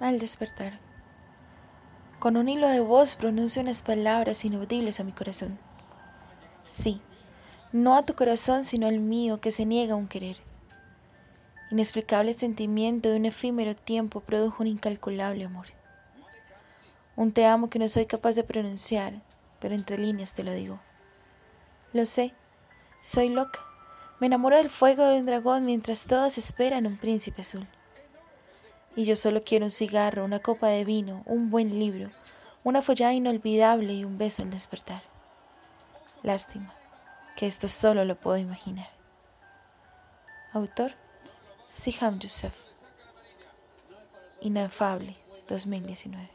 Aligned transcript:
Al 0.00 0.18
despertar, 0.18 0.80
con 2.18 2.36
un 2.36 2.48
hilo 2.48 2.68
de 2.68 2.80
voz 2.80 3.14
pronuncio 3.14 3.62
unas 3.62 3.82
palabras 3.82 4.44
inaudibles 4.44 4.98
a 4.98 5.04
mi 5.04 5.12
corazón. 5.12 5.56
Sí, 6.66 7.00
no 7.70 7.96
a 7.96 8.04
tu 8.04 8.14
corazón, 8.14 8.64
sino 8.64 8.88
al 8.88 8.98
mío 8.98 9.40
que 9.40 9.52
se 9.52 9.64
niega 9.64 9.92
a 9.92 9.96
un 9.96 10.08
querer. 10.08 10.36
Inexplicable 11.70 12.32
sentimiento 12.32 13.08
de 13.08 13.18
un 13.18 13.26
efímero 13.26 13.76
tiempo 13.76 14.20
produjo 14.20 14.64
un 14.64 14.66
incalculable 14.66 15.44
amor. 15.44 15.66
Un 17.14 17.30
te 17.30 17.46
amo 17.46 17.70
que 17.70 17.78
no 17.78 17.86
soy 17.86 18.06
capaz 18.06 18.34
de 18.34 18.42
pronunciar, 18.42 19.22
pero 19.60 19.76
entre 19.76 19.96
líneas 19.96 20.34
te 20.34 20.42
lo 20.42 20.52
digo. 20.52 20.80
Lo 21.92 22.04
sé, 22.04 22.34
soy 23.00 23.28
loca. 23.28 23.60
Me 24.18 24.26
enamoro 24.26 24.56
del 24.56 24.70
fuego 24.70 25.04
de 25.04 25.20
un 25.20 25.26
dragón 25.26 25.64
mientras 25.64 26.08
todos 26.08 26.36
esperan 26.36 26.86
un 26.88 26.96
príncipe 26.96 27.42
azul. 27.42 27.68
Y 28.96 29.04
yo 29.04 29.16
solo 29.16 29.42
quiero 29.42 29.64
un 29.64 29.70
cigarro, 29.70 30.24
una 30.24 30.40
copa 30.40 30.68
de 30.68 30.84
vino, 30.84 31.22
un 31.26 31.50
buen 31.50 31.78
libro, 31.78 32.10
una 32.62 32.80
follada 32.82 33.12
inolvidable 33.12 33.92
y 33.92 34.04
un 34.04 34.18
beso 34.18 34.42
al 34.42 34.50
despertar. 34.50 35.02
Lástima 36.22 36.74
que 37.36 37.46
esto 37.46 37.68
solo 37.68 38.04
lo 38.04 38.18
puedo 38.18 38.38
imaginar. 38.38 38.88
Autor 40.52 40.92
Siham 41.66 42.18
Youssef. 42.18 42.54
Inefable 44.40 45.16
2019. 45.48 46.33